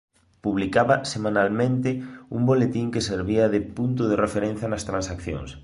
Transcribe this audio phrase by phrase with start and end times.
[0.45, 1.89] Publicaba semanalmente
[2.37, 5.49] un boletín que servía de punto de referencia nas transaccións.